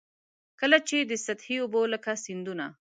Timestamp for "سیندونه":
2.23-2.65